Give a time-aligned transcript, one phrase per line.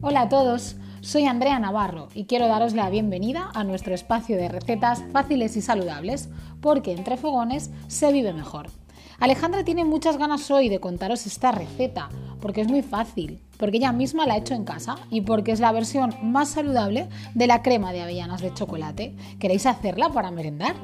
[0.00, 4.48] Hola a todos, soy Andrea Navarro y quiero daros la bienvenida a nuestro espacio de
[4.48, 6.30] recetas fáciles y saludables,
[6.62, 8.68] porque entre fogones se vive mejor.
[9.18, 12.08] Alejandra tiene muchas ganas hoy de contaros esta receta,
[12.40, 15.60] porque es muy fácil, porque ella misma la ha hecho en casa y porque es
[15.60, 19.14] la versión más saludable de la crema de avellanas de chocolate.
[19.38, 20.74] ¿Queréis hacerla para merendar?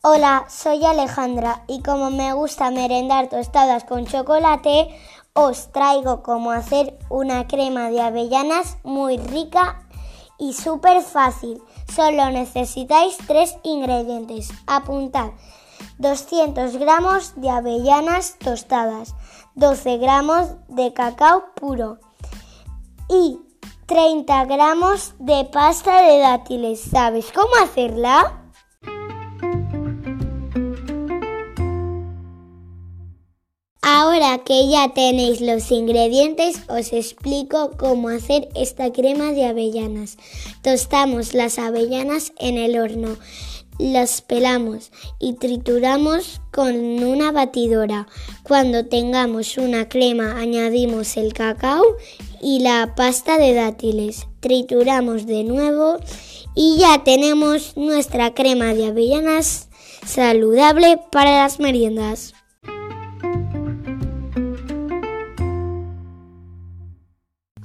[0.00, 4.96] Hola, soy Alejandra y como me gusta merendar tostadas con chocolate,
[5.32, 9.88] os traigo cómo hacer una crema de avellanas muy rica
[10.38, 11.60] y súper fácil.
[11.92, 14.50] Solo necesitáis tres ingredientes.
[14.68, 15.30] Apuntad
[15.98, 19.16] 200 gramos de avellanas tostadas,
[19.56, 21.98] 12 gramos de cacao puro
[23.08, 23.40] y
[23.86, 26.82] 30 gramos de pasta de dátiles.
[26.82, 28.47] ¿Sabes cómo hacerla?
[34.18, 40.16] Ahora que ya tenéis los ingredientes, os explico cómo hacer esta crema de avellanas.
[40.60, 43.16] Tostamos las avellanas en el horno,
[43.78, 48.08] las pelamos y trituramos con una batidora.
[48.42, 51.84] Cuando tengamos una crema, añadimos el cacao
[52.42, 54.26] y la pasta de dátiles.
[54.40, 55.98] Trituramos de nuevo
[56.56, 59.68] y ya tenemos nuestra crema de avellanas
[60.04, 62.34] saludable para las meriendas.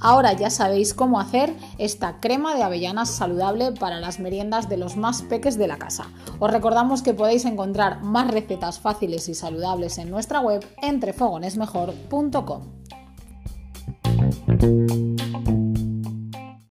[0.00, 4.96] Ahora ya sabéis cómo hacer esta crema de avellanas saludable para las meriendas de los
[4.96, 6.06] más peques de la casa.
[6.38, 12.62] Os recordamos que podéis encontrar más recetas fáciles y saludables en nuestra web entrefogonesmejor.com.